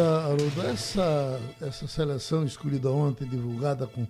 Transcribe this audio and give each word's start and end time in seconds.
Haroldo, 0.00 0.62
essa, 0.62 1.40
essa 1.60 1.86
seleção 1.86 2.44
escolhida 2.44 2.90
ontem, 2.90 3.26
divulgada 3.26 3.86
com 3.86 4.06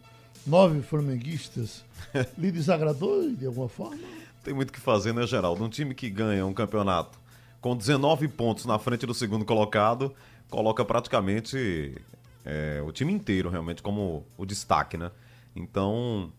nove 0.46 0.82
flamenguistas, 0.82 1.84
lhe 2.36 2.50
desagradou 2.50 3.30
de 3.30 3.46
alguma 3.46 3.68
forma? 3.68 3.98
Tem 4.42 4.54
muito 4.54 4.70
o 4.70 4.72
que 4.72 4.80
fazer, 4.80 5.12
né, 5.12 5.26
Geraldo? 5.26 5.64
Um 5.64 5.68
time 5.68 5.94
que 5.94 6.08
ganha 6.08 6.46
um 6.46 6.54
campeonato 6.54 7.18
com 7.60 7.76
19 7.76 8.28
pontos 8.28 8.64
na 8.64 8.78
frente 8.78 9.06
do 9.06 9.14
segundo 9.14 9.44
colocado, 9.44 10.14
coloca 10.48 10.84
praticamente 10.84 12.00
é, 12.44 12.80
o 12.86 12.92
time 12.92 13.12
inteiro 13.12 13.50
realmente 13.50 13.82
como 13.82 14.24
o 14.36 14.46
destaque, 14.46 14.96
né? 14.96 15.10
Então, 15.54 16.32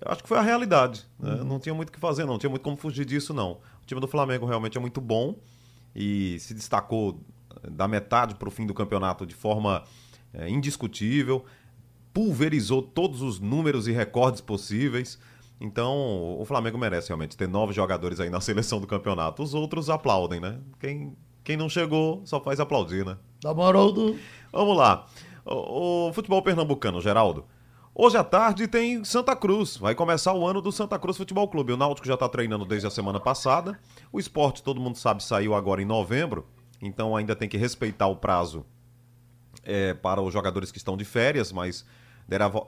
eu 0.00 0.10
acho 0.10 0.22
que 0.22 0.28
foi 0.28 0.38
a 0.38 0.42
realidade. 0.42 1.04
Né? 1.18 1.34
Uhum. 1.34 1.44
Não 1.44 1.60
tinha 1.60 1.74
muito 1.74 1.90
o 1.90 1.92
que 1.92 2.00
fazer, 2.00 2.24
não. 2.24 2.32
Não 2.32 2.38
tinha 2.38 2.48
muito 2.48 2.62
como 2.62 2.76
fugir 2.76 3.04
disso, 3.04 3.34
não. 3.34 3.52
O 3.82 3.86
time 3.86 4.00
do 4.00 4.08
Flamengo 4.08 4.46
realmente 4.46 4.78
é 4.78 4.80
muito 4.80 5.00
bom 5.00 5.34
e 5.94 6.38
se 6.40 6.54
destacou 6.54 7.20
da 7.70 7.86
metade 7.86 8.34
para 8.34 8.48
o 8.48 8.50
fim 8.50 8.66
do 8.66 8.74
campeonato 8.74 9.26
de 9.26 9.34
forma 9.34 9.82
é, 10.32 10.48
indiscutível, 10.48 11.44
pulverizou 12.12 12.82
todos 12.82 13.22
os 13.22 13.40
números 13.40 13.86
e 13.86 13.92
recordes 13.92 14.40
possíveis. 14.40 15.18
Então, 15.60 16.36
o 16.38 16.44
Flamengo 16.44 16.76
merece 16.76 17.08
realmente 17.08 17.36
ter 17.36 17.48
nove 17.48 17.72
jogadores 17.72 18.18
aí 18.20 18.28
na 18.28 18.40
seleção 18.42 18.80
do 18.80 18.86
campeonato. 18.86 19.42
Os 19.42 19.54
outros 19.54 19.88
aplaudem, 19.88 20.40
né? 20.40 20.58
Quem, 20.80 21.16
quem 21.44 21.56
não 21.56 21.68
chegou 21.68 22.22
só 22.24 22.40
faz 22.40 22.58
aplaudir, 22.58 23.06
né? 23.06 23.16
Da 23.40 23.54
Maroldo. 23.54 24.16
Vamos 24.52 24.76
lá. 24.76 25.06
O, 25.44 26.08
o, 26.08 26.12
futebol 26.12 26.42
pernambucano, 26.42 27.00
Geraldo. 27.00 27.44
Hoje 27.94 28.16
à 28.16 28.24
tarde 28.24 28.66
tem 28.66 29.04
Santa 29.04 29.36
Cruz. 29.36 29.76
Vai 29.76 29.94
começar 29.94 30.32
o 30.32 30.46
ano 30.46 30.62
do 30.62 30.72
Santa 30.72 30.98
Cruz 30.98 31.16
Futebol 31.16 31.46
Clube. 31.46 31.72
O 31.72 31.76
Náutico 31.76 32.06
já 32.06 32.14
está 32.14 32.28
treinando 32.28 32.64
desde 32.64 32.86
a 32.86 32.90
semana 32.90 33.20
passada. 33.20 33.78
O 34.10 34.18
esporte, 34.18 34.62
todo 34.62 34.80
mundo 34.80 34.96
sabe, 34.96 35.22
saiu 35.22 35.54
agora 35.54 35.82
em 35.82 35.84
novembro 35.84 36.46
então 36.82 37.16
ainda 37.16 37.36
tem 37.36 37.48
que 37.48 37.56
respeitar 37.56 38.08
o 38.08 38.16
prazo 38.16 38.66
é, 39.64 39.94
para 39.94 40.20
os 40.20 40.32
jogadores 40.32 40.72
que 40.72 40.78
estão 40.78 40.96
de 40.96 41.04
férias, 41.04 41.52
mas 41.52 41.86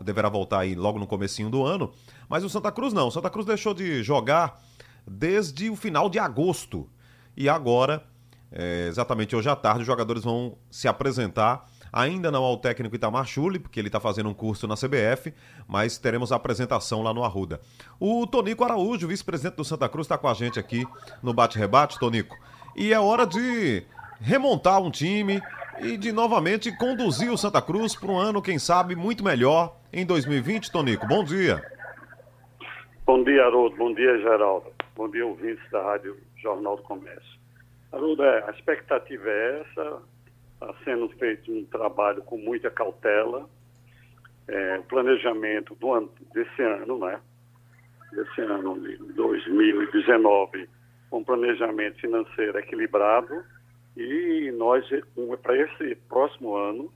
deverá, 0.01 0.29
voltar 0.29 0.61
aí 0.61 0.75
logo 0.75 0.99
no 0.99 1.07
comecinho 1.07 1.51
do 1.51 1.65
ano. 1.65 1.93
Mas 2.29 2.45
o 2.45 2.49
Santa 2.49 2.71
Cruz 2.71 2.93
não, 2.93 3.09
o 3.09 3.11
Santa 3.11 3.29
Cruz 3.29 3.45
deixou 3.45 3.75
de 3.75 4.03
jogar 4.03 4.63
desde 5.07 5.69
o 5.69 5.77
final 5.77 6.09
de 6.09 6.19
agosto. 6.19 6.89
E 7.37 7.49
agora, 7.49 8.07
é, 8.53 8.87
exatamente 8.89 9.35
hoje 9.35 9.49
à 9.49 9.57
tarde, 9.57 9.81
os 9.81 9.87
jogadores 9.87 10.23
vão 10.23 10.57
se 10.71 10.87
apresentar 10.87 11.67
ainda 11.93 12.29
não 12.29 12.43
ao 12.43 12.57
técnico 12.57 12.97
Itamar 12.97 13.25
Chuli, 13.25 13.61
porque 13.61 13.79
ele 13.79 13.87
está 13.87 14.01
fazendo 14.01 14.29
um 14.29 14.35
curso 14.35 14.67
na 14.67 14.75
CBF, 14.75 15.33
mas 15.69 15.97
teremos 15.97 16.33
a 16.33 16.37
apresentação 16.37 17.03
lá 17.03 17.15
no 17.15 17.23
Arruda. 17.23 17.61
O 18.01 18.27
Tonico 18.27 18.65
Araújo, 18.65 19.07
vice-presidente 19.07 19.55
do 19.55 19.65
Santa 19.65 19.89
Cruz, 19.89 20.07
está 20.07 20.19
com 20.19 20.27
a 20.27 20.35
gente 20.35 20.59
aqui 20.59 20.85
no 21.23 21.33
Bate-Rebate, 21.33 22.01
Tonico. 22.01 22.37
E 22.75 22.93
é 22.93 22.99
hora 22.99 23.25
de 23.25 23.85
remontar 24.21 24.81
um 24.83 24.91
time 24.91 25.41
e 25.81 25.97
de 25.97 26.13
novamente 26.13 26.77
conduzir 26.77 27.31
o 27.31 27.39
Santa 27.39 27.61
Cruz 27.61 27.95
para 27.95 28.11
um 28.11 28.19
ano, 28.19 28.43
quem 28.43 28.59
sabe, 28.59 28.95
muito 28.95 29.25
melhor 29.25 29.77
em 29.93 30.05
2020, 30.05 30.71
Tonico. 30.71 31.07
Bom 31.07 31.25
dia. 31.25 31.63
Bom 33.07 33.23
dia, 33.23 33.45
Haroldo. 33.45 33.77
Bom 33.77 33.93
dia, 33.93 34.19
Geraldo. 34.19 34.73
Bom 34.97 35.11
dia, 35.11 35.27
ouvintes 35.27 35.63
da 35.71 35.83
Rádio 35.83 36.17
Jornal 36.37 36.77
do 36.77 36.83
Comércio. 36.83 37.39
Haroldo, 37.93 38.23
é, 38.23 38.45
a 38.49 38.51
expectativa 38.51 39.29
é 39.29 39.61
essa, 39.61 40.03
está 40.55 40.75
sendo 40.85 41.09
feito 41.11 41.53
um 41.53 41.65
trabalho 41.67 42.23
com 42.23 42.39
muita 42.39 42.71
cautela, 42.71 43.49
é, 44.49 44.79
planejamento 44.89 45.75
do 45.75 45.93
ano, 45.93 46.11
desse 46.33 46.63
ano, 46.63 46.99
né? 46.99 47.21
Desse 48.13 48.41
ano 48.41 48.81
de 48.81 48.97
2019, 49.15 50.69
um 51.13 51.25
planejamento 51.25 52.01
financeiro 52.01 52.59
equilibrado, 52.59 53.45
e 53.97 54.53
nós, 54.53 54.85
para 55.43 55.57
esse 55.57 55.95
próximo 56.09 56.57
ano, 56.57 56.93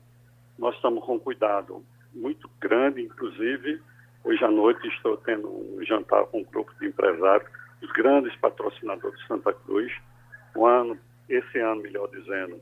nós 0.57 0.75
estamos 0.75 1.03
com 1.05 1.19
cuidado 1.19 1.83
muito 2.13 2.49
grande, 2.59 3.01
inclusive 3.01 3.81
hoje 4.23 4.43
à 4.43 4.51
noite 4.51 4.85
estou 4.89 5.15
tendo 5.17 5.47
um 5.47 5.83
jantar 5.85 6.25
com 6.25 6.39
um 6.39 6.43
grupo 6.43 6.71
de 6.79 6.87
empresários, 6.87 7.49
os 7.81 7.91
grandes 7.93 8.35
patrocinadores 8.37 9.17
de 9.19 9.27
Santa 9.27 9.53
Cruz. 9.53 9.91
O 10.55 10.65
ano, 10.65 10.97
esse 11.29 11.59
ano, 11.59 11.81
melhor 11.81 12.09
dizendo, 12.09 12.59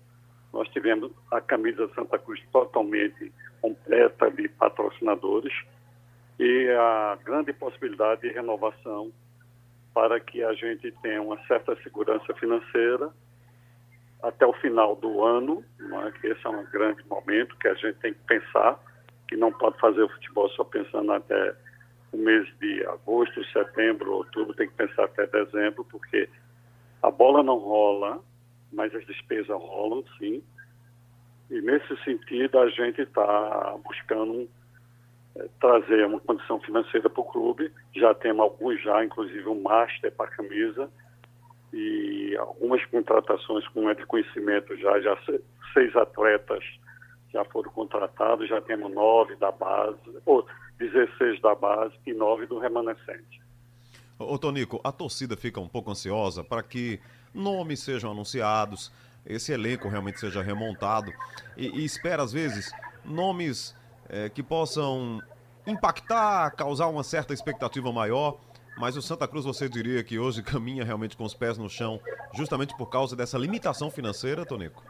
nós 0.54 0.68
tivemos 0.70 1.12
a 1.32 1.42
camisa 1.42 1.88
de 1.88 1.96
Santa 1.96 2.20
Cruz 2.20 2.40
totalmente 2.52 3.32
completa 3.62 4.30
de 4.30 4.48
patrocinadores 4.50 5.54
e 6.40 6.70
a 6.70 7.18
grande 7.24 7.52
possibilidade 7.54 8.22
de 8.22 8.30
renovação 8.30 9.12
para 9.94 10.20
que 10.20 10.44
a 10.44 10.54
gente 10.54 10.92
tenha 11.02 11.22
uma 11.22 11.44
certa 11.48 11.76
segurança 11.82 12.32
financeira 12.36 13.12
até 14.24 14.46
o 14.46 14.54
final 14.54 14.96
do 14.96 15.24
ano, 15.24 15.64
é? 15.80 16.12
que 16.20 16.28
esse 16.28 16.46
é 16.46 16.50
um 16.50 16.66
grande 16.66 17.04
momento 17.08 17.56
que 17.58 17.68
a 17.68 17.74
gente 17.76 17.96
tem 18.00 18.14
que 18.14 18.20
pensar, 18.28 18.80
que 19.28 19.36
não 19.36 19.52
pode 19.52 19.80
fazer 19.80 20.02
o 20.02 20.10
futebol 20.10 20.50
só 20.50 20.64
pensando 20.64 21.12
até 21.12 21.56
o 22.12 22.18
mês 22.18 22.48
de 22.60 22.86
agosto, 22.88 23.44
setembro, 23.52 24.14
outubro, 24.14 24.56
tem 24.56 24.68
que 24.68 24.76
pensar 24.76 25.06
até 25.06 25.28
dezembro, 25.28 25.86
porque 25.86 26.30
a 27.04 27.12
bola 27.12 27.44
não 27.44 27.58
rola, 27.58 28.22
mas 28.72 28.94
as 28.96 29.06
despesas 29.06 29.50
rolam, 29.50 30.04
sim. 30.18 30.42
E 31.50 31.62
nesse 31.62 31.96
sentido, 32.04 32.60
a 32.60 32.70
gente 32.70 33.02
está 33.02 33.78
buscando 33.84 34.50
é, 35.36 35.48
trazer 35.60 36.06
uma 36.06 36.20
condição 36.20 36.60
financeira 36.60 37.10
para 37.10 37.22
o 37.22 37.26
clube. 37.26 37.72
Já 37.96 38.14
temos 38.14 38.42
alguns 38.42 38.82
já, 38.82 39.04
inclusive 39.04 39.48
um 39.48 39.62
master 39.62 40.12
para 40.12 40.26
a 40.26 40.36
camisa, 40.36 40.90
e 41.74 42.36
algumas 42.38 42.84
contratações 42.86 43.68
com 43.70 43.88
reconhecimento 43.88 44.76
já, 44.78 45.00
já 45.00 45.18
seis 45.74 45.96
atletas 45.96 46.64
já 47.32 47.44
foram 47.46 47.72
contratados, 47.72 48.48
já 48.48 48.62
temos 48.62 48.94
nove 48.94 49.36
da 49.36 49.52
base, 49.52 50.00
ou 50.26 50.46
16 50.80 51.42
da 51.42 51.54
base 51.56 51.94
e 52.06 52.14
nove 52.14 52.46
do 52.46 52.58
remanescente. 52.58 53.42
Ô 54.18 54.38
Tonico, 54.38 54.82
a 54.84 54.92
torcida 54.92 55.38
fica 55.38 55.60
um 55.60 55.68
pouco 55.68 55.92
ansiosa 55.92 56.44
para 56.44 56.64
que 56.64 57.00
nomes 57.34 57.82
sejam 57.82 58.12
anunciados, 58.12 58.92
esse 59.26 59.52
elenco 59.52 59.88
realmente 59.88 60.20
seja 60.20 60.42
remontado 60.42 61.12
e, 61.56 61.82
e 61.82 61.86
espera 61.86 62.24
às 62.24 62.32
vezes 62.32 62.72
nomes 63.06 63.76
é, 64.10 64.30
que 64.30 64.42
possam 64.42 65.22
impactar, 65.68 66.52
causar 66.52 66.88
uma 66.88 67.04
certa 67.04 67.34
expectativa 67.34 67.92
maior. 67.92 68.40
Mas 68.78 68.96
o 68.96 69.02
Santa 69.02 69.28
Cruz, 69.28 69.44
você 69.44 69.68
diria 69.68 70.04
que 70.04 70.20
hoje 70.20 70.44
caminha 70.44 70.84
realmente 70.84 71.18
com 71.18 71.24
os 71.24 71.34
pés 71.34 71.58
no 71.58 71.68
chão, 71.68 72.00
justamente 72.36 72.78
por 72.78 72.88
causa 72.88 73.16
dessa 73.16 73.38
limitação 73.38 73.90
financeira, 73.90 74.46
Tonico? 74.46 74.84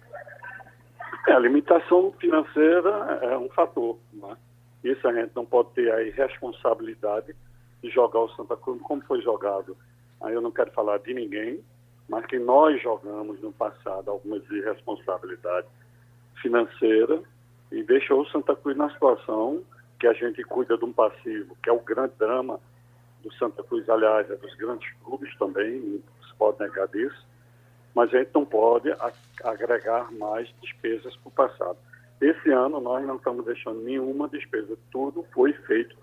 É, 1.26 1.32
a 1.32 1.40
limitação 1.40 2.12
financeira 2.20 2.90
é 3.22 3.38
um 3.38 3.48
fator. 3.50 3.98
Né? 4.14 4.36
Isso 4.84 5.08
a 5.08 5.14
gente 5.14 5.32
não 5.34 5.46
pode 5.46 5.70
ter 5.70 5.90
a 5.92 6.04
irresponsabilidade 6.04 7.34
de 7.82 7.90
jogar 7.90 8.20
o 8.20 8.30
Santa 8.36 8.58
Cruz 8.58 8.82
como 8.82 9.02
foi 9.04 9.22
jogado. 9.22 9.78
Aí 10.22 10.34
eu 10.34 10.42
não 10.42 10.52
quero 10.52 10.72
falar 10.72 10.98
de 11.00 11.14
ninguém, 11.14 11.64
mas 12.10 12.26
que 12.26 12.38
nós 12.38 12.82
jogamos 12.82 13.42
no 13.42 13.54
passado 13.54 14.12
algumas 14.12 14.44
irresponsabilidades 14.50 15.70
financeiras 16.42 17.22
e 17.72 17.84
deixou 17.84 18.22
o 18.22 18.30
Santa 18.30 18.54
Cruz 18.54 18.76
na 18.76 18.90
situação 18.90 19.62
que 19.98 20.08
a 20.08 20.14
gente 20.14 20.44
cuida 20.44 20.78
de 20.78 20.84
um 20.84 20.92
passivo, 20.92 21.56
que 21.64 21.70
é 21.70 21.74
o 21.74 21.80
grande 21.80 22.14
drama 22.20 22.60
do 23.28 23.34
Santa 23.36 23.64
Cruz, 23.64 23.88
aliás, 23.90 24.30
é 24.32 24.36
dos 24.36 24.54
grandes 24.56 24.90
clubes 25.04 25.36
também, 25.38 25.80
não 25.80 26.28
se 26.28 26.36
pode 26.36 26.60
negar 26.60 26.88
disso, 26.88 27.28
mas 27.94 28.14
a 28.14 28.20
gente 28.20 28.32
não 28.34 28.46
pode 28.46 28.90
agregar 29.44 30.12
mais 30.14 30.48
despesas 30.62 31.16
para 31.18 31.28
o 31.28 31.32
passado. 31.32 31.78
Esse 32.22 32.50
ano 32.50 32.80
nós 32.80 33.06
não 33.06 33.18
estamos 33.18 33.46
deixando 33.46 33.82
nenhuma 33.82 34.28
despesa, 34.28 34.78
tudo 34.92 35.26
foi 35.34 35.54
feito, 35.54 35.96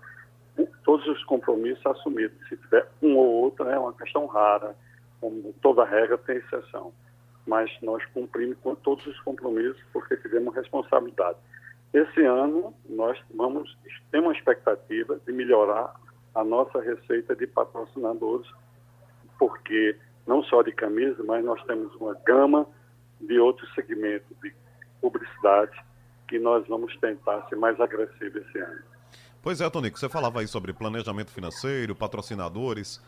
todos 0.83 1.05
os 1.07 1.23
compromissos 1.25 1.85
assumidos. 1.85 2.37
Se 2.47 2.55
tiver 2.57 2.87
um 3.01 3.17
ou 3.17 3.43
outro, 3.43 3.67
é 3.67 3.77
uma 3.77 3.93
questão 3.93 4.25
rara, 4.25 4.75
como 5.19 5.53
toda 5.61 5.83
regra 5.83 6.17
tem 6.17 6.37
exceção. 6.37 6.93
Mas 7.45 7.69
nós 7.81 8.03
cumprimos 8.07 8.57
com 8.59 8.75
todos 8.75 9.05
os 9.05 9.19
compromissos 9.21 9.81
porque 9.91 10.15
tivemos 10.17 10.55
responsabilidade. 10.55 11.37
Esse 11.93 12.23
ano 12.23 12.73
nós 12.89 13.17
vamos 13.33 13.77
ter 14.11 14.19
uma 14.19 14.31
expectativa 14.31 15.19
de 15.25 15.31
melhorar 15.33 15.93
a 16.35 16.43
nossa 16.43 16.81
receita 16.81 17.35
de 17.35 17.47
patrocinadores, 17.47 18.47
porque 19.39 19.97
não 20.27 20.43
só 20.43 20.61
de 20.61 20.73
camisa, 20.73 21.23
mas 21.23 21.43
nós 21.43 21.63
temos 21.63 21.95
uma 21.95 22.13
gama 22.25 22.67
de 23.21 23.39
outros 23.39 23.73
segmentos 23.73 24.35
de 24.43 24.53
publicidade 25.01 25.83
que 26.27 26.37
nós 26.37 26.67
vamos 26.67 26.95
tentar 26.97 27.47
ser 27.47 27.55
mais 27.55 27.79
agressivo 27.79 28.37
esse 28.39 28.59
ano. 28.59 28.81
Pois 29.41 29.61
é, 29.61 29.69
Tonico, 29.69 29.97
você 29.97 30.09
falava 30.09 30.39
aí 30.39 30.47
sobre 30.47 30.73
planejamento 30.73 31.31
financeiro, 31.31 31.95
patrocinadores. 31.95 32.99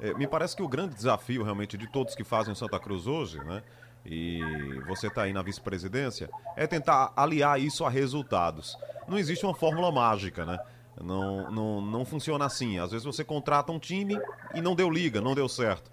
É, 0.00 0.14
me 0.14 0.26
parece 0.26 0.54
que 0.54 0.62
o 0.62 0.68
grande 0.68 0.94
desafio 0.94 1.42
realmente 1.42 1.76
de 1.76 1.90
todos 1.90 2.14
que 2.14 2.22
fazem 2.22 2.54
Santa 2.54 2.78
Cruz 2.78 3.06
hoje, 3.06 3.38
né? 3.44 3.62
E 4.06 4.40
você 4.86 5.08
está 5.08 5.22
aí 5.22 5.32
na 5.32 5.42
vice-presidência, 5.42 6.30
é 6.56 6.66
tentar 6.66 7.12
aliar 7.16 7.60
isso 7.60 7.84
a 7.84 7.90
resultados. 7.90 8.78
Não 9.06 9.18
existe 9.18 9.44
uma 9.44 9.54
fórmula 9.54 9.90
mágica, 9.90 10.46
né? 10.46 10.58
Não, 10.98 11.50
não, 11.50 11.80
não 11.80 12.04
funciona 12.04 12.44
assim. 12.44 12.78
Às 12.78 12.90
vezes 12.90 13.04
você 13.04 13.24
contrata 13.24 13.72
um 13.72 13.78
time 13.78 14.18
e 14.54 14.60
não 14.60 14.74
deu 14.74 14.90
liga, 14.90 15.20
não 15.20 15.34
deu 15.34 15.48
certo. 15.48 15.90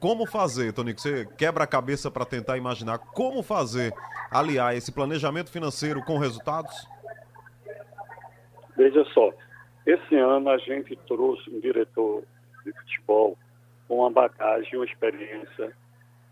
como 0.00 0.26
fazer, 0.26 0.72
Tonico? 0.72 1.00
Você 1.00 1.26
quebra 1.36 1.64
a 1.64 1.66
cabeça 1.66 2.10
para 2.10 2.24
tentar 2.24 2.56
imaginar 2.56 2.98
como 2.98 3.42
fazer, 3.42 3.92
aliar 4.30 4.76
esse 4.76 4.92
planejamento 4.92 5.50
financeiro 5.50 6.02
com 6.04 6.18
resultados? 6.18 6.86
Veja 8.76 9.04
só, 9.12 9.32
esse 9.84 10.14
ano 10.14 10.50
a 10.50 10.58
gente 10.58 10.94
trouxe 11.08 11.50
um 11.50 11.60
diretor 11.60 12.22
de 12.64 12.72
futebol 12.72 13.36
com 13.88 13.98
uma 14.00 14.10
bagagem, 14.10 14.76
uma 14.76 14.84
experiência 14.84 15.72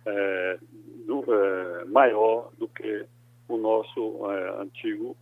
é, 0.04 0.58
do, 1.06 1.24
é, 1.28 1.84
maior 1.86 2.50
do 2.58 2.68
que 2.68 3.04
o 3.48 3.56
nosso 3.56 4.30
é, 4.30 4.62
antigo 4.62 5.16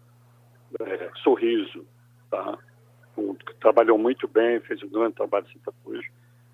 é, 0.81 1.11
Sorriso, 1.23 1.87
tá? 2.31 2.59
Um, 3.17 3.35
trabalhou 3.61 3.97
muito 3.97 4.27
bem, 4.27 4.61
fez 4.61 4.83
um 4.83 4.89
grande 4.89 5.15
trabalho 5.15 5.47
em 5.49 5.53
Santa 5.53 5.73
Cruz, 5.85 6.07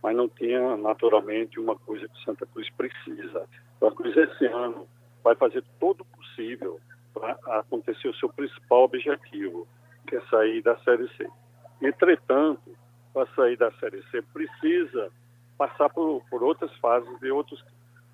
mas 0.03 0.17
não 0.17 0.29
tinha 0.29 0.77
naturalmente 0.77 1.59
uma 1.59 1.77
coisa 1.77 2.09
que 2.09 2.25
Santa 2.25 2.47
Cruz 2.47 2.69
precisa. 2.77 3.47
Santa 3.79 3.97
Cruz 3.97 4.17
esse 4.17 4.47
ano 4.47 4.87
vai 5.23 5.35
fazer 5.35 5.65
todo 5.79 6.03
o 6.03 6.05
possível 6.05 6.81
para 7.12 7.33
acontecer 7.59 8.09
o 8.09 8.15
seu 8.15 8.29
principal 8.29 8.85
objetivo, 8.85 9.67
que 10.07 10.17
é 10.17 10.21
sair 10.23 10.62
da 10.62 10.77
Série 10.79 11.09
C. 11.17 11.29
Entretanto, 11.83 12.77
para 13.12 13.27
sair 13.35 13.57
da 13.57 13.71
Série 13.73 14.03
C, 14.11 14.23
precisa 14.33 15.11
passar 15.59 15.89
por, 15.91 16.23
por 16.31 16.43
outras 16.43 16.75
fases 16.77 17.21
de, 17.21 17.31
outros, 17.31 17.62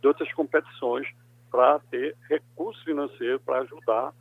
de 0.01 0.09
outras 0.09 0.33
competições 0.33 1.07
para 1.51 1.79
ter 1.91 2.17
recurso 2.29 2.83
financeiro 2.85 3.39
para 3.41 3.61
ajudar 3.61 4.13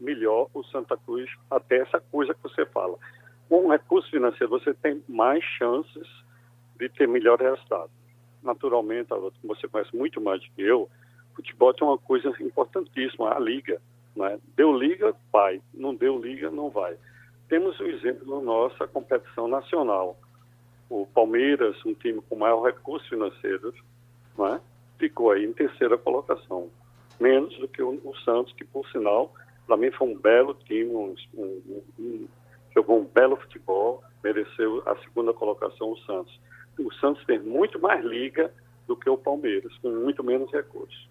melhor 0.00 0.48
o 0.54 0.64
Santa 0.64 0.96
Cruz 0.96 1.30
até 1.50 1.78
essa 1.78 2.00
coisa 2.00 2.32
que 2.34 2.42
você 2.42 2.64
fala. 2.66 2.96
Com 3.50 3.68
recurso 3.68 4.08
financeiro, 4.08 4.48
você 4.48 4.72
tem 4.72 5.02
mais 5.08 5.42
chances 5.42 6.06
de 6.78 6.88
ter 6.88 7.08
melhor 7.08 7.40
resultado. 7.40 7.90
Naturalmente, 8.44 9.08
você 9.42 9.66
conhece 9.66 9.94
muito 9.94 10.20
mais 10.20 10.40
do 10.40 10.48
que 10.52 10.62
eu, 10.62 10.88
futebol 11.34 11.74
tem 11.74 11.86
uma 11.86 11.98
coisa 11.98 12.32
importantíssima, 12.40 13.34
a 13.34 13.40
liga. 13.40 13.82
Né? 14.14 14.38
Deu 14.56 14.72
liga, 14.72 15.14
vai. 15.32 15.60
Não 15.74 15.92
deu 15.92 16.16
liga, 16.16 16.48
não 16.48 16.70
vai. 16.70 16.96
Temos 17.48 17.78
o 17.80 17.82
um 17.82 17.86
exemplo 17.88 18.36
na 18.36 18.40
nossa 18.40 18.86
competição 18.86 19.48
nacional. 19.48 20.16
O 20.88 21.04
Palmeiras, 21.06 21.76
um 21.84 21.92
time 21.92 22.22
com 22.28 22.36
maior 22.36 22.62
recursos 22.62 23.08
financeiros, 23.08 23.74
né? 24.38 24.60
ficou 24.96 25.32
aí 25.32 25.44
em 25.44 25.52
terceira 25.52 25.98
colocação. 25.98 26.70
Menos 27.18 27.58
do 27.58 27.66
que 27.66 27.82
o 27.82 28.14
Santos, 28.24 28.52
que 28.52 28.64
por 28.64 28.88
sinal 28.90 29.34
para 29.70 29.76
mim 29.76 29.92
foi 29.92 30.08
um 30.08 30.16
belo 30.16 30.52
time, 30.64 30.90
um, 30.90 31.14
um, 31.32 31.82
um, 31.96 32.28
jogou 32.80 33.00
um 33.00 33.04
belo 33.04 33.36
futebol, 33.36 34.02
mereceu 34.24 34.82
a 34.86 34.96
segunda 35.02 35.32
colocação 35.32 35.92
o 35.92 35.98
Santos. 35.98 36.40
O 36.78 36.92
Santos 36.94 37.24
tem 37.26 37.38
muito 37.38 37.78
mais 37.78 38.04
liga 38.04 38.52
do 38.86 38.96
que 38.96 39.08
o 39.08 39.18
Palmeiras, 39.18 39.72
com 39.78 39.90
muito 39.90 40.24
menos 40.24 40.50
recursos. 40.50 41.08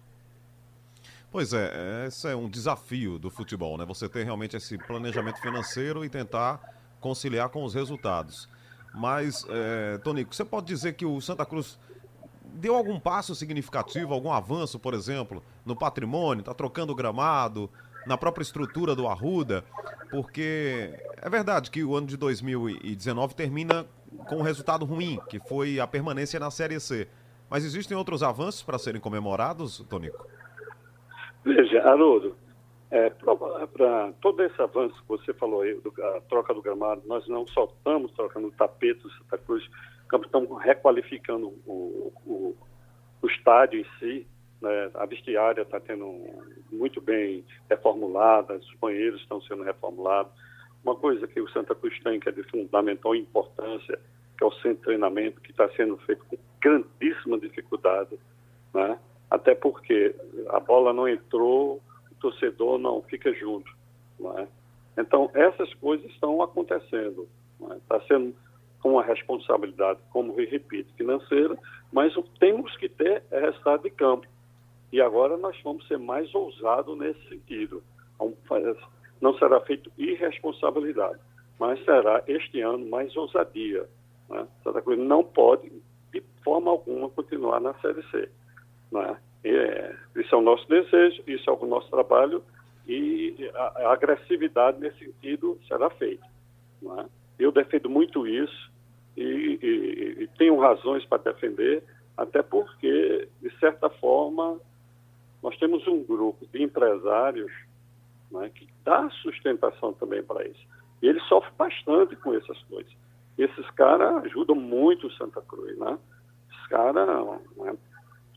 Pois 1.30 1.52
é, 1.52 2.06
esse 2.08 2.28
é 2.28 2.34
um 2.34 2.48
desafio 2.48 3.18
do 3.18 3.30
futebol, 3.30 3.78
né? 3.78 3.84
Você 3.86 4.08
ter 4.08 4.24
realmente 4.24 4.56
esse 4.56 4.76
planejamento 4.76 5.40
financeiro 5.40 6.04
e 6.04 6.08
tentar 6.08 6.60
conciliar 7.00 7.48
com 7.50 7.62
os 7.62 7.72
resultados. 7.72 8.48
Mas, 8.92 9.46
é, 9.48 9.98
Tonico, 9.98 10.34
você 10.34 10.44
pode 10.44 10.66
dizer 10.66 10.94
que 10.94 11.06
o 11.06 11.20
Santa 11.20 11.46
Cruz 11.46 11.78
deu 12.42 12.74
algum 12.74 12.98
passo 12.98 13.32
significativo, 13.36 14.12
algum 14.12 14.32
avanço, 14.32 14.76
por 14.76 14.92
exemplo, 14.92 15.40
no 15.64 15.76
patrimônio, 15.76 16.40
está 16.40 16.52
trocando 16.52 16.92
o 16.92 16.96
gramado, 16.96 17.70
na 18.06 18.16
própria 18.16 18.42
estrutura 18.42 18.94
do 18.94 19.06
Arruda, 19.06 19.64
porque 20.10 20.94
é 21.20 21.28
verdade 21.28 21.70
que 21.70 21.84
o 21.84 21.94
ano 21.94 22.06
de 22.06 22.16
2019 22.16 23.34
termina 23.34 23.86
com 24.28 24.36
um 24.36 24.42
resultado 24.42 24.84
ruim, 24.84 25.18
que 25.28 25.38
foi 25.38 25.78
a 25.78 25.86
permanência 25.86 26.40
na 26.40 26.50
Série 26.50 26.80
C. 26.80 27.08
Mas 27.48 27.64
existem 27.64 27.96
outros 27.96 28.22
avanços 28.22 28.62
para 28.62 28.78
serem 28.78 29.00
comemorados, 29.00 29.78
Tonico? 29.88 30.26
Veja, 31.44 31.82
Haroldo, 31.82 32.36
é, 32.90 33.10
para 33.10 34.12
todo 34.20 34.42
esse 34.42 34.60
avanço 34.60 34.94
que 35.02 35.08
você 35.08 35.32
falou 35.34 35.62
aí, 35.62 35.74
do, 35.74 35.92
a 36.16 36.20
troca 36.22 36.52
do 36.52 36.62
gramado, 36.62 37.02
nós 37.06 37.26
não 37.28 37.46
só 37.46 37.64
estamos 37.64 38.12
trocando 38.12 38.48
o 38.48 38.52
tapete 38.52 39.00
do 39.00 39.10
Santa 39.12 39.38
Cruz, 39.38 39.68
estamos 40.12 40.62
requalificando 40.62 41.48
o, 41.66 42.12
o, 42.26 42.56
o 43.22 43.26
estádio 43.28 43.80
em 43.80 43.86
si, 43.98 44.26
né? 44.60 44.90
A 44.94 45.06
vestiária 45.06 45.62
está 45.62 45.80
tendo 45.80 46.14
muito 46.70 47.00
bem 47.00 47.44
reformulada, 47.68 48.54
os 48.54 48.74
banheiros 48.80 49.20
estão 49.20 49.40
sendo 49.42 49.62
reformulados. 49.62 50.32
Uma 50.84 50.94
coisa 50.94 51.26
que 51.26 51.40
o 51.40 51.48
Santa 51.50 51.74
Cruz 51.74 51.98
tem, 52.02 52.20
que 52.20 52.28
é 52.28 52.32
de 52.32 52.42
fundamental 52.44 53.14
importância, 53.14 53.98
que 54.36 54.44
é 54.44 54.46
o 54.46 54.52
centro 54.52 54.76
de 54.76 54.82
treinamento, 54.82 55.40
que 55.40 55.50
está 55.50 55.68
sendo 55.70 55.96
feito 55.98 56.24
com 56.26 56.36
grandíssima 56.60 57.38
dificuldade, 57.38 58.18
né? 58.72 58.98
até 59.30 59.54
porque 59.54 60.14
a 60.48 60.60
bola 60.60 60.92
não 60.92 61.08
entrou, 61.08 61.80
o 62.10 62.14
torcedor 62.20 62.78
não 62.78 63.02
fica 63.02 63.32
junto. 63.34 63.70
Né? 64.18 64.48
Então, 64.98 65.30
essas 65.34 65.72
coisas 65.74 66.10
estão 66.10 66.42
acontecendo. 66.42 67.28
Está 67.60 67.98
né? 67.98 68.04
sendo 68.08 68.34
com 68.80 68.92
uma 68.92 69.02
responsabilidade, 69.02 70.00
como 70.10 70.38
eu 70.40 70.48
repito, 70.48 70.92
financeira, 70.94 71.56
mas 71.92 72.14
temos 72.38 72.74
que 72.78 72.88
ter 72.88 73.22
é 73.30 73.40
resultado 73.40 73.82
de 73.82 73.90
campo. 73.90 74.26
E 74.92 75.00
agora 75.00 75.36
nós 75.36 75.56
vamos 75.62 75.86
ser 75.86 75.98
mais 75.98 76.34
ousados 76.34 76.98
nesse 76.98 77.20
sentido. 77.28 77.82
Não 79.20 79.34
será 79.38 79.60
feito 79.60 79.90
irresponsabilidade, 79.96 81.18
mas 81.58 81.82
será 81.84 82.22
este 82.26 82.60
ano 82.60 82.88
mais 82.88 83.14
ousadia. 83.16 83.86
Né? 84.28 84.46
Santa 84.64 84.82
Cruz 84.82 84.98
não 84.98 85.22
pode, 85.22 85.70
de 86.12 86.22
forma 86.42 86.70
alguma, 86.70 87.08
continuar 87.10 87.60
na 87.60 87.74
Série 87.74 88.02
C. 88.10 88.28
Né? 88.90 89.16
É, 89.44 89.96
isso 90.16 90.34
é 90.34 90.38
o 90.38 90.42
nosso 90.42 90.68
desejo, 90.68 91.22
isso 91.26 91.48
é 91.48 91.52
o 91.52 91.66
nosso 91.66 91.88
trabalho 91.90 92.42
e 92.86 93.50
a, 93.54 93.88
a 93.88 93.92
agressividade 93.92 94.80
nesse 94.80 94.98
sentido 94.98 95.58
será 95.68 95.88
feita. 95.90 96.26
Né? 96.82 97.06
Eu 97.38 97.52
defendo 97.52 97.88
muito 97.88 98.26
isso 98.26 98.70
e, 99.16 99.58
e, 99.62 100.22
e 100.24 100.26
tenho 100.38 100.58
razões 100.58 101.04
para 101.06 101.22
defender, 101.22 101.82
até 102.16 102.42
porque, 102.42 103.28
de 103.40 103.58
certa 103.58 103.88
forma, 103.88 104.60
nós 105.42 105.56
temos 105.58 105.86
um 105.86 106.02
grupo 106.02 106.46
de 106.52 106.62
empresários 106.62 107.50
né, 108.30 108.50
que 108.54 108.68
dá 108.84 109.08
sustentação 109.22 109.92
também 109.94 110.22
para 110.22 110.46
isso. 110.46 110.66
E 111.02 111.08
eles 111.08 111.22
sofrem 111.24 111.52
bastante 111.56 112.14
com 112.16 112.34
essas 112.34 112.62
coisas. 112.64 112.92
Esses 113.38 113.70
caras 113.70 114.24
ajudam 114.24 114.54
muito 114.54 115.06
o 115.06 115.12
Santa 115.12 115.40
Cruz, 115.40 115.76
né? 115.78 115.98
Esses 116.50 116.66
caras, 116.66 117.08
né, 117.56 117.76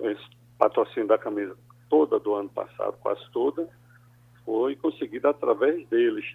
esse 0.01 0.23
patrocínio 0.57 1.09
da 1.09 1.17
camisa 1.17 1.57
toda 1.89 2.19
do 2.19 2.33
ano 2.33 2.49
passado, 2.49 2.97
quase 3.01 3.21
toda, 3.31 3.67
foi 4.45 4.75
conseguido 4.77 5.27
através 5.27 5.85
deles. 5.89 6.25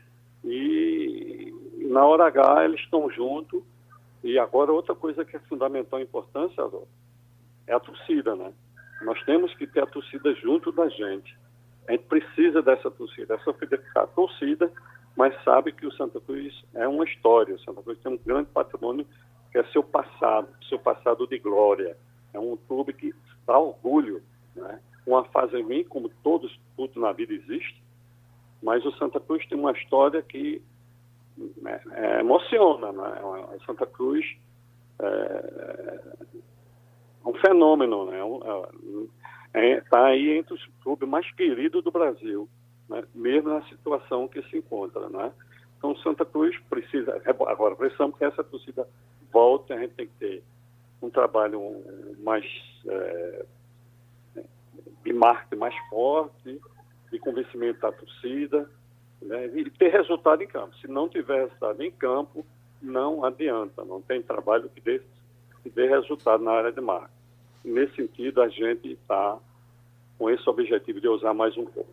E, 0.44 1.52
e 1.78 1.84
na 1.86 2.04
hora 2.04 2.26
H 2.26 2.64
eles 2.66 2.80
estão 2.80 3.10
juntos. 3.10 3.62
E 4.22 4.38
agora 4.38 4.72
outra 4.72 4.94
coisa 4.94 5.24
que 5.24 5.36
é 5.36 5.40
fundamental 5.40 6.00
importância, 6.00 6.62
é 7.66 7.72
a 7.72 7.80
torcida, 7.80 8.34
né? 8.34 8.52
Nós 9.02 9.22
temos 9.24 9.54
que 9.54 9.66
ter 9.66 9.82
a 9.82 9.86
torcida 9.86 10.34
junto 10.34 10.72
da 10.72 10.88
gente. 10.88 11.36
A 11.88 11.92
gente 11.92 12.04
precisa 12.04 12.60
dessa 12.62 12.90
torcida, 12.90 13.34
essa 13.34 13.52
fidelidade. 13.54 13.90
A 13.94 14.06
torcida, 14.06 14.70
mas 15.16 15.34
sabe 15.42 15.72
que 15.72 15.86
o 15.86 15.92
Santa 15.92 16.20
Cruz 16.20 16.64
é 16.74 16.86
uma 16.86 17.04
história. 17.04 17.54
O 17.54 17.60
Santa 17.60 17.82
Cruz 17.82 17.98
tem 18.00 18.12
um 18.12 18.18
grande 18.18 18.48
patrimônio 18.50 19.06
que 19.50 19.58
é 19.58 19.64
seu 19.64 19.82
passado, 19.82 20.48
seu 20.68 20.78
passado 20.78 21.26
de 21.26 21.38
glória. 21.38 21.96
É 22.34 22.38
um 22.38 22.56
clube 22.56 22.92
que 22.92 23.14
dá 23.46 23.58
orgulho. 23.58 24.22
Né? 24.54 24.80
Uma 25.06 25.24
fase 25.24 25.60
ruim, 25.62 25.84
como 25.84 26.10
todos, 26.22 26.60
tudo 26.76 27.00
na 27.00 27.12
vida 27.12 27.32
existe, 27.32 27.82
mas 28.62 28.84
o 28.84 28.92
Santa 28.92 29.18
Cruz 29.18 29.46
tem 29.46 29.58
uma 29.58 29.72
história 29.72 30.22
que 30.22 30.60
né, 31.62 31.80
é, 31.92 32.20
emociona. 32.20 32.92
Né? 32.92 33.20
O 33.22 33.64
Santa 33.64 33.86
Cruz 33.86 34.26
é, 35.00 36.12
um 37.28 37.34
fenômeno, 37.34 38.06
né? 38.06 38.18
Está 39.52 39.60
é, 39.60 39.80
tá 39.82 40.06
aí 40.06 40.38
entre 40.38 40.54
os 40.54 40.66
clubes 40.82 41.08
mais 41.08 41.30
queridos 41.32 41.84
do 41.84 41.90
Brasil, 41.90 42.48
né? 42.88 43.04
mesmo 43.14 43.50
na 43.50 43.62
situação 43.68 44.26
que 44.26 44.42
se 44.44 44.56
encontra, 44.56 45.08
né? 45.10 45.32
Então, 45.76 45.94
Santa 45.98 46.24
Cruz 46.24 46.58
precisa, 46.68 47.20
agora, 47.46 47.76
precisamos 47.76 48.16
que 48.16 48.24
essa 48.24 48.42
torcida 48.42 48.88
volte, 49.32 49.72
a 49.72 49.78
gente 49.78 49.94
tem 49.94 50.06
que 50.06 50.14
ter 50.14 50.42
um 51.00 51.08
trabalho 51.08 51.60
mais 52.18 52.44
é, 52.88 53.46
de 55.04 55.12
marketing 55.12 55.56
mais 55.56 55.74
forte, 55.88 56.60
de 57.12 57.18
convencimento 57.20 57.80
da 57.80 57.92
torcida, 57.92 58.68
né? 59.22 59.46
e 59.54 59.70
ter 59.70 59.90
resultado 59.90 60.42
em 60.42 60.48
campo. 60.48 60.74
Se 60.78 60.88
não 60.88 61.08
tiver 61.08 61.44
resultado 61.44 61.80
em 61.80 61.92
campo, 61.92 62.44
não 62.82 63.24
adianta, 63.24 63.84
não 63.84 64.02
tem 64.02 64.20
trabalho 64.20 64.68
que 64.70 64.80
dê, 64.80 65.00
que 65.62 65.70
dê 65.70 65.86
resultado 65.86 66.42
na 66.42 66.52
área 66.52 66.72
de 66.72 66.80
marketing 66.80 67.17
nesse 67.68 67.96
sentido, 67.96 68.42
a 68.42 68.48
gente 68.48 68.92
está 68.92 69.38
com 70.18 70.28
esse 70.28 70.48
objetivo 70.48 71.00
de 71.00 71.08
usar 71.08 71.32
mais 71.32 71.56
um 71.56 71.64
pouco. 71.64 71.90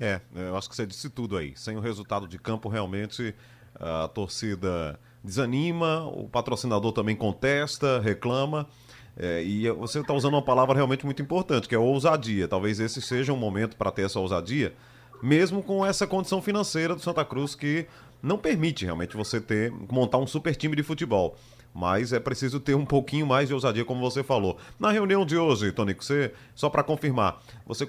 É, 0.00 0.20
eu 0.34 0.56
acho 0.56 0.68
que 0.68 0.76
você 0.76 0.86
disse 0.86 1.10
tudo 1.10 1.36
aí. 1.36 1.52
Sem 1.56 1.76
o 1.76 1.80
resultado 1.80 2.28
de 2.28 2.38
campo, 2.38 2.68
realmente 2.68 3.34
a 3.74 4.08
torcida 4.08 4.98
desanima, 5.22 6.06
o 6.06 6.28
patrocinador 6.28 6.92
também 6.92 7.16
contesta, 7.16 7.98
reclama. 8.00 8.68
É, 9.16 9.42
e 9.42 9.68
você 9.72 9.98
está 9.98 10.14
usando 10.14 10.34
uma 10.34 10.42
palavra 10.42 10.76
realmente 10.76 11.04
muito 11.04 11.20
importante, 11.20 11.68
que 11.68 11.74
é 11.74 11.78
ousadia. 11.78 12.46
Talvez 12.46 12.78
esse 12.78 13.02
seja 13.02 13.32
um 13.32 13.36
momento 13.36 13.76
para 13.76 13.90
ter 13.90 14.02
essa 14.02 14.20
ousadia, 14.20 14.72
mesmo 15.20 15.62
com 15.62 15.84
essa 15.84 16.06
condição 16.06 16.40
financeira 16.40 16.94
do 16.94 17.00
Santa 17.00 17.24
Cruz 17.24 17.56
que 17.56 17.86
não 18.22 18.38
permite 18.38 18.84
realmente 18.84 19.16
você 19.16 19.40
ter 19.40 19.72
montar 19.90 20.18
um 20.18 20.26
super 20.26 20.54
time 20.54 20.76
de 20.76 20.84
futebol. 20.84 21.36
Mas 21.78 22.12
é 22.12 22.18
preciso 22.18 22.58
ter 22.58 22.74
um 22.74 22.84
pouquinho 22.84 23.24
mais 23.24 23.46
de 23.46 23.54
ousadia, 23.54 23.84
como 23.84 24.00
você 24.00 24.24
falou. 24.24 24.58
Na 24.80 24.90
reunião 24.90 25.24
de 25.24 25.36
hoje, 25.36 25.70
Tonico, 25.70 26.02
você, 26.02 26.34
só 26.52 26.68
para 26.68 26.82
confirmar, 26.82 27.40
você 27.64 27.86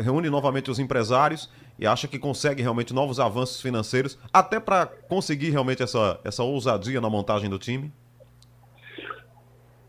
reúne 0.00 0.30
novamente 0.30 0.70
os 0.70 0.78
empresários 0.78 1.50
e 1.76 1.84
acha 1.84 2.06
que 2.06 2.20
consegue 2.20 2.62
realmente 2.62 2.94
novos 2.94 3.18
avanços 3.18 3.60
financeiros, 3.60 4.16
até 4.32 4.60
para 4.60 4.86
conseguir 4.86 5.50
realmente 5.50 5.82
essa, 5.82 6.20
essa 6.22 6.44
ousadia 6.44 7.00
na 7.00 7.10
montagem 7.10 7.50
do 7.50 7.58
time? 7.58 7.90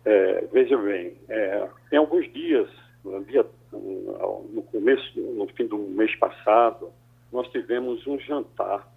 É, 0.03 0.48
veja 0.51 0.75
bem, 0.75 1.13
é, 1.29 1.67
em 1.91 1.98
alguns 1.98 2.33
dias, 2.33 2.67
no, 3.05 3.24
dia, 3.24 3.45
no 3.72 4.63
começo, 4.72 5.19
no 5.19 5.48
fim 5.50 5.67
do 5.67 5.77
mês 5.77 6.15
passado, 6.15 6.89
nós 7.31 7.48
tivemos 7.50 8.07
um 8.07 8.17
jantar 8.17 8.91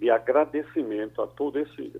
de 0.00 0.10
agradecimento 0.10 1.22
a 1.22 1.28
todos 1.28 1.62
esses 1.62 1.92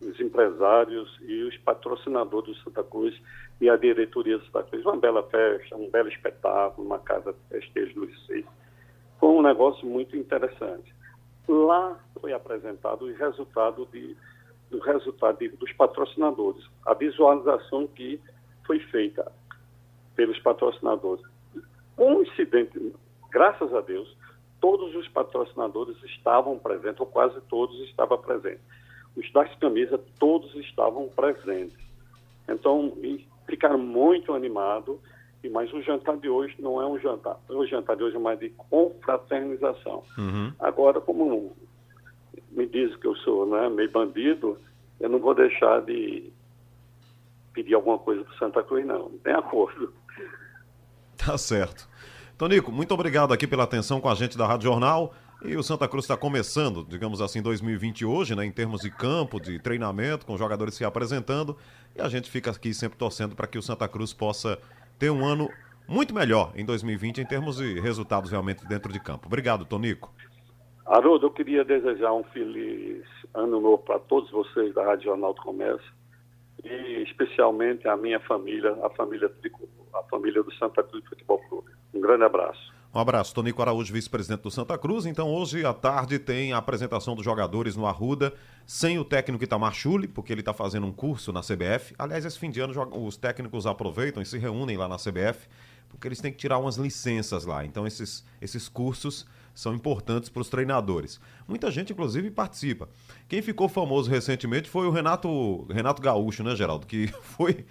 os 0.00 0.20
empresários 0.20 1.18
e 1.22 1.42
os 1.42 1.56
patrocinadores 1.58 2.56
do 2.56 2.62
Santa 2.62 2.84
Cruz 2.84 3.20
e 3.60 3.68
a 3.68 3.76
diretoria 3.76 4.38
do 4.38 4.44
Santa 4.46 4.62
Cruz. 4.64 4.84
Uma 4.84 4.96
bela 4.96 5.22
festa, 5.24 5.76
um 5.76 5.90
belo 5.90 6.08
espetáculo, 6.08 6.86
uma 6.86 6.98
casa 6.98 7.32
de 7.32 7.38
festejo 7.48 8.08
Seis. 8.26 8.44
Foi 9.18 9.30
um 9.30 9.42
negócio 9.42 9.86
muito 9.86 10.16
interessante. 10.16 10.94
Lá 11.48 11.98
foi 12.20 12.32
apresentado 12.32 13.06
o 13.06 13.14
resultado 13.14 13.86
de 13.92 14.16
do 14.70 14.78
resultado 14.80 15.38
dos 15.56 15.72
patrocinadores, 15.72 16.62
a 16.84 16.94
visualização 16.94 17.86
que 17.86 18.20
foi 18.66 18.78
feita 18.78 19.30
pelos 20.14 20.38
patrocinadores. 20.40 21.24
Coincidente, 21.96 22.92
graças 23.30 23.72
a 23.72 23.80
Deus, 23.80 24.14
todos 24.60 24.94
os 24.94 25.08
patrocinadores 25.08 25.96
estavam 26.04 26.58
presentes, 26.58 27.00
ou 27.00 27.06
quase 27.06 27.40
todos 27.48 27.78
estavam 27.88 28.18
presentes. 28.18 28.60
Os 29.18 29.32
das 29.32 29.52
camisas, 29.56 30.00
todos 30.18 30.54
estavam 30.54 31.08
presentes. 31.08 31.76
Então, 32.48 32.96
ficaram 33.46 33.78
muito 33.78 34.32
animados, 34.32 34.96
mas 35.50 35.72
o 35.72 35.82
jantar 35.82 36.16
de 36.18 36.28
hoje 36.28 36.54
não 36.60 36.80
é 36.80 36.86
um 36.86 36.98
jantar. 36.98 37.36
O 37.48 37.66
jantar 37.66 37.96
de 37.96 38.04
hoje 38.04 38.16
é 38.16 38.18
mais 38.20 38.38
de 38.38 38.50
confraternização. 38.50 40.04
Uhum. 40.16 40.52
Agora, 40.60 41.00
como 41.00 41.52
me 42.52 42.66
diz 42.66 42.94
que 42.96 43.06
eu 43.06 43.16
sou 43.16 43.46
né, 43.46 43.68
meio 43.68 43.90
bandido, 43.90 44.56
eu 45.00 45.08
não 45.08 45.18
vou 45.18 45.34
deixar 45.34 45.82
de 45.82 46.32
pedir 47.52 47.74
alguma 47.74 47.98
coisa 47.98 48.22
para 48.22 48.38
Santa 48.38 48.62
Cruz, 48.62 48.86
não. 48.86 49.08
Não 49.08 49.18
tem 49.18 49.34
acordo. 49.34 49.92
Tá 51.16 51.36
certo. 51.36 51.88
Tonico, 52.36 52.70
muito 52.70 52.94
obrigado 52.94 53.32
aqui 53.32 53.48
pela 53.48 53.64
atenção 53.64 54.00
com 54.00 54.08
a 54.08 54.14
gente 54.14 54.38
da 54.38 54.46
Rádio 54.46 54.70
Jornal. 54.70 55.12
E 55.40 55.56
o 55.56 55.62
Santa 55.62 55.86
Cruz 55.86 56.04
está 56.04 56.16
começando, 56.16 56.84
digamos 56.84 57.20
assim, 57.20 57.40
2020 57.40 58.04
hoje, 58.04 58.34
né, 58.34 58.44
em 58.44 58.50
termos 58.50 58.80
de 58.80 58.90
campo, 58.90 59.40
de 59.40 59.60
treinamento, 59.60 60.26
com 60.26 60.36
jogadores 60.36 60.74
se 60.74 60.84
apresentando. 60.84 61.56
E 61.96 62.00
a 62.00 62.08
gente 62.08 62.28
fica 62.28 62.50
aqui 62.50 62.74
sempre 62.74 62.98
torcendo 62.98 63.36
para 63.36 63.46
que 63.46 63.56
o 63.56 63.62
Santa 63.62 63.86
Cruz 63.86 64.12
possa 64.12 64.58
ter 64.98 65.10
um 65.10 65.24
ano 65.24 65.48
muito 65.86 66.12
melhor 66.12 66.52
em 66.56 66.64
2020 66.64 67.20
em 67.20 67.24
termos 67.24 67.58
de 67.58 67.78
resultados 67.78 68.32
realmente 68.32 68.66
dentro 68.66 68.92
de 68.92 68.98
campo. 68.98 69.26
Obrigado, 69.26 69.64
Tonico. 69.64 70.12
Haroldo, 70.84 71.26
eu 71.26 71.30
queria 71.30 71.64
desejar 71.64 72.12
um 72.12 72.24
feliz 72.24 73.04
ano 73.32 73.60
novo 73.60 73.78
para 73.78 73.98
todos 74.00 74.30
vocês 74.30 74.74
da 74.74 74.84
Rádio 74.84 75.04
Jornal 75.04 75.34
do 75.34 75.42
Comércio 75.42 75.92
e 76.64 77.02
especialmente 77.04 77.86
a 77.86 77.96
minha 77.96 78.18
família, 78.20 78.76
a 78.82 78.90
família, 78.90 79.30
a 79.94 80.02
família 80.04 80.42
do 80.42 80.52
Santa 80.54 80.82
Cruz 80.82 81.04
Futebol 81.06 81.38
Clube. 81.48 81.70
Um 81.94 82.00
grande 82.00 82.24
abraço. 82.24 82.77
Um 82.92 83.00
abraço, 83.00 83.34
Tonico 83.34 83.60
Araújo, 83.60 83.92
vice-presidente 83.92 84.40
do 84.40 84.50
Santa 84.50 84.78
Cruz. 84.78 85.04
Então, 85.04 85.28
hoje 85.28 85.62
à 85.64 85.74
tarde 85.74 86.18
tem 86.18 86.54
a 86.54 86.56
apresentação 86.56 87.14
dos 87.14 87.22
jogadores 87.22 87.76
no 87.76 87.86
Arruda, 87.86 88.32
sem 88.66 88.98
o 88.98 89.04
técnico 89.04 89.44
Itamar 89.44 89.74
Chuli, 89.74 90.08
porque 90.08 90.32
ele 90.32 90.40
está 90.40 90.54
fazendo 90.54 90.86
um 90.86 90.92
curso 90.92 91.30
na 91.30 91.42
CBF. 91.42 91.94
Aliás, 91.98 92.24
esse 92.24 92.38
fim 92.38 92.50
de 92.50 92.60
ano 92.60 92.72
os 93.04 93.14
técnicos 93.18 93.66
aproveitam 93.66 94.22
e 94.22 94.26
se 94.26 94.38
reúnem 94.38 94.78
lá 94.78 94.88
na 94.88 94.96
CBF, 94.96 95.46
porque 95.88 96.08
eles 96.08 96.20
têm 96.20 96.32
que 96.32 96.38
tirar 96.38 96.58
umas 96.58 96.76
licenças 96.76 97.44
lá. 97.44 97.64
Então, 97.64 97.86
esses, 97.86 98.24
esses 98.40 98.68
cursos 98.68 99.26
são 99.58 99.74
importantes 99.74 100.28
para 100.28 100.40
os 100.40 100.48
treinadores. 100.48 101.20
Muita 101.48 101.68
gente, 101.68 101.92
inclusive, 101.92 102.30
participa. 102.30 102.88
Quem 103.28 103.42
ficou 103.42 103.68
famoso 103.68 104.08
recentemente 104.08 104.70
foi 104.70 104.86
o 104.86 104.90
Renato, 104.90 105.66
Renato 105.68 106.00
Gaúcho, 106.00 106.44
né, 106.44 106.54
Geraldo? 106.54 106.86
Que 106.86 107.08
foi. 107.22 107.66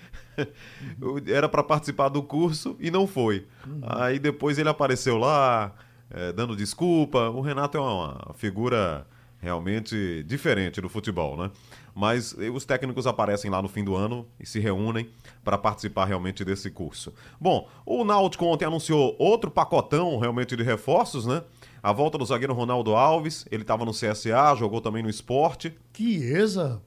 era 1.28 1.48
para 1.48 1.64
participar 1.64 2.10
do 2.10 2.22
curso 2.22 2.76
e 2.78 2.92
não 2.92 3.08
foi. 3.08 3.48
Uhum. 3.66 3.80
Aí 3.84 4.20
depois 4.20 4.58
ele 4.58 4.68
apareceu 4.68 5.18
lá, 5.18 5.74
é, 6.10 6.34
dando 6.34 6.58
desculpa. 6.58 7.30
O 7.30 7.40
Renato 7.40 7.78
é 7.78 7.82
uma 7.82 8.34
figura 8.36 9.08
realmente 9.39 10.24
diferente 10.24 10.82
do 10.82 10.89
futebol, 10.89 11.38
né? 11.38 11.51
Mas 11.94 12.36
os 12.53 12.63
técnicos 12.63 13.08
aparecem 13.08 13.50
lá 13.50 13.60
no 13.62 13.67
fim 13.67 13.84
do 13.84 13.96
ano 13.96 14.27
e 14.39 14.46
se 14.46 14.60
reúnem 14.60 15.10
para 15.44 15.58
participar 15.58 16.06
realmente 16.06 16.46
desse 16.46 16.70
curso. 16.70 17.12
Bom, 17.41 17.67
o 17.86 18.03
Náutico 18.03 18.46
ontem 18.46 18.65
anunciou 18.65 19.15
outro 19.17 19.50
pacotão 19.50 20.20
realmente 20.20 20.56
de 20.56 20.62
reforços, 20.62 21.25
né? 21.25 21.41
A 21.82 21.91
volta 21.91 22.17
do 22.17 22.25
zagueiro 22.25 22.53
Ronaldo 22.53 22.96
Alves, 22.96 23.46
ele 23.50 23.63
estava 23.63 23.84
no 23.84 23.91
CSA, 23.91 24.56
jogou 24.56 24.79
também 24.82 25.01
no 25.01 25.10
esporte. 25.10 25.75
Chiesa. 25.96 26.82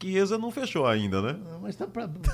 Chiesa 0.00 0.38
não 0.38 0.52
fechou 0.52 0.86
ainda, 0.86 1.20
né? 1.20 1.36
Mas 1.60 1.74
tá 1.74 1.86
pra, 1.86 2.06
dá, 2.06 2.32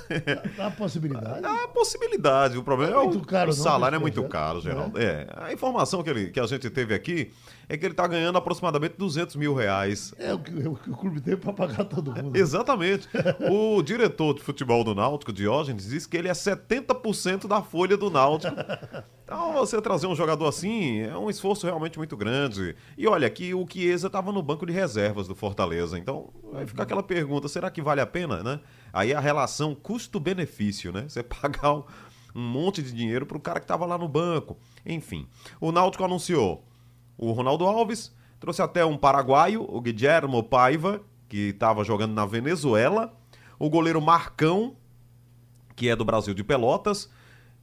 dá 0.56 0.66
a 0.66 0.70
possibilidade. 0.70 1.40
Dá 1.40 1.64
a 1.64 1.68
possibilidade. 1.68 2.58
O 2.58 2.62
problema 2.62 2.92
é, 2.92 2.96
é 2.96 2.98
o, 2.98 3.20
caro, 3.20 3.50
o 3.50 3.54
salário 3.54 3.96
é 3.96 3.98
muito 3.98 4.22
caro, 4.24 4.60
Geraldo. 4.60 4.98
É. 4.98 5.04
é. 5.04 5.28
A 5.36 5.52
informação 5.52 6.02
que, 6.02 6.10
ele, 6.10 6.30
que 6.30 6.38
a 6.38 6.46
gente 6.46 6.68
teve 6.68 6.94
aqui 6.94 7.32
é 7.68 7.76
que 7.76 7.85
ele 7.85 7.92
está 7.92 8.06
ganhando 8.06 8.37
aproximadamente 8.37 8.94
200 8.97 9.37
mil 9.37 9.54
reais. 9.54 10.14
É 10.18 10.33
o 10.33 10.38
que 10.38 10.52
o, 10.52 10.73
o 10.73 10.97
clube 10.97 11.21
tem 11.21 11.37
para 11.37 11.52
pagar 11.52 11.85
todo 11.85 12.12
mundo. 12.14 12.37
É, 12.37 12.40
exatamente. 12.40 13.09
o 13.50 13.83
diretor 13.83 14.35
de 14.35 14.42
futebol 14.42 14.85
do 14.85 14.94
Náutico, 14.94 15.33
Diógenes, 15.33 15.88
disse 15.88 16.09
que 16.09 16.16
ele 16.16 16.28
é 16.28 16.33
70% 16.33 17.47
da 17.47 17.62
folha 17.62 17.97
do 17.97 18.11
Náutico. 18.11 18.54
Então, 19.25 19.54
você 19.54 19.80
trazer 19.80 20.06
um 20.06 20.14
jogador 20.14 20.47
assim 20.47 21.00
é 21.00 21.16
um 21.16 21.30
esforço 21.30 21.66
realmente 21.66 21.97
muito 21.97 22.16
grande. 22.16 22.76
E 22.97 23.06
olha, 23.06 23.28
que 23.30 23.54
o 23.54 23.66
Chiesa 23.66 24.09
estava 24.09 24.30
no 24.30 24.42
banco 24.42 24.66
de 24.66 24.73
reservas 24.73 25.26
do 25.26 25.35
Fortaleza. 25.35 25.99
Então, 25.99 26.30
vai 26.52 26.66
ficar 26.66 26.83
aquela 26.83 27.02
pergunta: 27.02 27.49
será 27.49 27.71
que 27.71 27.80
vale 27.80 28.00
a 28.00 28.06
pena, 28.06 28.42
né? 28.42 28.61
Aí 28.92 29.14
a 29.14 29.21
relação 29.21 29.75
custo-benefício, 29.75 30.92
né? 30.92 31.06
Você 31.09 31.23
pagar 31.25 31.83
um 32.35 32.40
monte 32.40 32.83
de 32.83 32.92
dinheiro 32.92 33.25
para 33.25 33.37
o 33.37 33.40
cara 33.40 33.61
que 33.61 33.64
estava 33.64 33.87
lá 33.87 33.97
no 33.97 34.09
banco. 34.09 34.59
Enfim, 34.85 35.26
o 35.61 35.73
Náutico 35.73 36.04
anunciou 36.04 36.64
o 37.16 37.33
Ronaldo 37.33 37.64
Alves, 37.64 38.14
trouxe 38.40 38.62
até 38.62 38.85
um 38.85 38.97
paraguaio, 38.97 39.62
o 39.68 39.80
Guillermo 39.80 40.42
Paiva, 40.42 41.00
que 41.28 41.50
estava 41.50 41.85
jogando 41.85 42.12
na 42.12 42.26
Venezuela, 42.26 43.14
o 43.59 43.71
goleiro 43.71 44.00
Marcão, 44.00 44.76
que 45.75 45.88
é 45.88 45.97
do 45.97 46.04
Brasil 46.04 46.35
de 46.35 46.44
Pelotas 46.44 47.11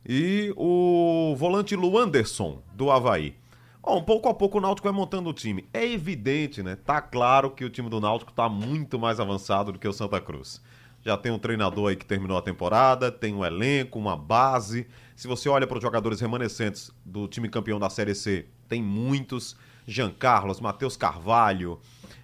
e 0.05 0.53
o 0.57 1.35
volante 1.37 1.75
Luanderson, 1.75 2.61
do 2.73 2.89
Havaí. 2.89 3.35
Bom, 3.83 4.01
pouco 4.03 4.29
a 4.29 4.33
pouco 4.33 4.59
o 4.59 4.61
Náutico 4.61 4.87
vai 4.87 4.95
montando 4.95 5.29
o 5.29 5.33
time. 5.33 5.67
É 5.73 5.83
evidente, 5.85 6.61
né? 6.61 6.75
Tá 6.75 7.01
claro 7.01 7.49
que 7.49 7.65
o 7.65 7.69
time 7.69 7.89
do 7.89 7.99
Náutico 7.99 8.31
tá 8.31 8.47
muito 8.47 8.99
mais 8.99 9.19
avançado 9.19 9.71
do 9.71 9.79
que 9.79 9.87
o 9.87 9.93
Santa 9.93 10.21
Cruz. 10.21 10.61
Já 11.03 11.17
tem 11.17 11.31
um 11.31 11.39
treinador 11.39 11.89
aí 11.89 11.95
que 11.95 12.05
terminou 12.05 12.37
a 12.37 12.43
temporada, 12.43 13.11
tem 13.11 13.33
um 13.33 13.43
elenco, 13.43 13.97
uma 13.97 14.15
base. 14.15 14.87
Se 15.21 15.27
você 15.27 15.47
olha 15.47 15.67
para 15.67 15.77
os 15.77 15.83
jogadores 15.83 16.19
remanescentes 16.19 16.89
do 17.05 17.27
time 17.27 17.47
campeão 17.47 17.79
da 17.79 17.91
Série 17.91 18.15
C, 18.15 18.47
tem 18.67 18.81
muitos. 18.81 19.55
Jean 19.85 20.09
Carlos, 20.09 20.59
Matheus 20.59 20.97
Carvalho, 20.97 21.79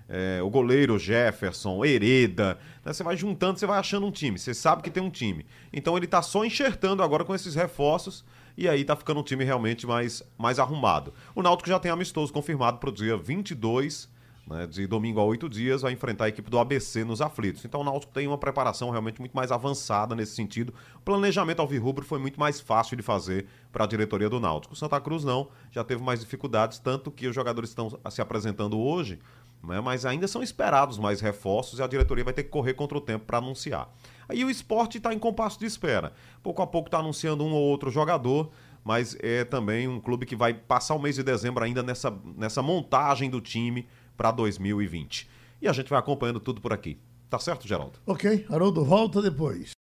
é, 0.09 0.41
o 0.41 0.49
goleiro 0.49 0.97
Jefferson, 0.97 1.85
Hereda. 1.85 2.57
Né? 2.83 2.91
Você 2.91 3.03
vai 3.03 3.15
juntando, 3.15 3.59
você 3.59 3.67
vai 3.67 3.77
achando 3.77 4.07
um 4.07 4.11
time. 4.11 4.39
Você 4.39 4.51
sabe 4.51 4.81
que 4.81 4.89
tem 4.89 5.03
um 5.03 5.11
time. 5.11 5.45
Então 5.71 5.95
ele 5.95 6.05
está 6.05 6.23
só 6.23 6.43
enxertando 6.43 7.03
agora 7.03 7.23
com 7.23 7.35
esses 7.35 7.53
reforços. 7.53 8.25
E 8.57 8.67
aí 8.67 8.83
tá 8.83 8.95
ficando 8.95 9.19
um 9.19 9.23
time 9.23 9.43
realmente 9.43 9.85
mais, 9.85 10.23
mais 10.35 10.57
arrumado. 10.57 11.13
O 11.35 11.43
Náutico 11.43 11.69
já 11.69 11.77
tem 11.77 11.91
amistoso 11.91 12.33
confirmado 12.33 12.79
para 12.79 12.89
o 12.89 12.91
dia 12.91 13.15
22 13.15 14.09
né, 14.47 14.65
de 14.65 14.87
domingo 14.87 15.19
a 15.19 15.23
oito 15.23 15.49
dias, 15.49 15.81
vai 15.81 15.91
enfrentar 15.91 16.25
a 16.25 16.29
equipe 16.29 16.49
do 16.49 16.57
ABC 16.57 17.03
nos 17.03 17.21
aflitos. 17.21 17.65
Então 17.65 17.81
o 17.81 17.83
Náutico 17.83 18.13
tem 18.13 18.27
uma 18.27 18.37
preparação 18.37 18.89
realmente 18.89 19.19
muito 19.19 19.33
mais 19.33 19.51
avançada 19.51 20.15
nesse 20.15 20.35
sentido. 20.35 20.73
O 20.95 21.01
planejamento 21.01 21.59
alvirrubro 21.59 22.05
foi 22.05 22.19
muito 22.19 22.39
mais 22.39 22.59
fácil 22.59 22.95
de 22.95 23.03
fazer 23.03 23.47
para 23.71 23.83
a 23.83 23.87
diretoria 23.87 24.29
do 24.29 24.39
Náutico. 24.39 24.73
O 24.73 24.77
Santa 24.77 24.99
Cruz 25.01 25.23
não, 25.23 25.49
já 25.71 25.83
teve 25.83 26.01
mais 26.01 26.19
dificuldades, 26.19 26.79
tanto 26.79 27.11
que 27.11 27.27
os 27.27 27.35
jogadores 27.35 27.69
estão 27.69 27.99
se 28.09 28.21
apresentando 28.21 28.79
hoje 28.79 29.19
né? 29.63 29.81
mas 29.81 30.05
ainda 30.05 30.27
são 30.27 30.41
esperados 30.41 30.97
mais 30.97 31.21
reforços 31.21 31.79
e 31.79 31.83
a 31.83 31.87
diretoria 31.87 32.23
vai 32.23 32.33
ter 32.33 32.43
que 32.43 32.49
correr 32.49 32.73
contra 32.73 32.97
o 32.97 33.01
tempo 33.01 33.25
para 33.25 33.37
anunciar. 33.37 33.89
Aí 34.29 34.43
o 34.43 34.49
esporte 34.49 34.97
está 34.97 35.13
em 35.13 35.19
compasso 35.19 35.59
de 35.59 35.65
espera. 35.65 36.13
Pouco 36.43 36.61
a 36.61 36.67
pouco 36.67 36.87
está 36.87 36.99
anunciando 36.99 37.43
um 37.43 37.53
ou 37.53 37.61
outro 37.61 37.89
jogador, 37.89 38.51
mas 38.83 39.17
é 39.19 39.43
também 39.43 39.87
um 39.87 39.99
clube 39.99 40.25
que 40.25 40.35
vai 40.35 40.53
passar 40.53 40.95
o 40.95 40.99
mês 40.99 41.15
de 41.15 41.23
dezembro 41.23 41.63
ainda 41.63 41.81
nessa, 41.83 42.13
nessa 42.35 42.61
montagem 42.61 43.29
do 43.29 43.41
time 43.41 43.87
para 44.17 44.31
2020. 44.31 45.29
E 45.61 45.67
a 45.67 45.73
gente 45.73 45.89
vai 45.89 45.99
acompanhando 45.99 46.39
tudo 46.39 46.59
por 46.59 46.73
aqui. 46.73 46.97
Tá 47.29 47.39
certo, 47.39 47.67
Geraldo? 47.67 47.99
Ok, 48.05 48.45
Haroldo, 48.49 48.83
volta 48.83 49.21
depois. 49.21 49.73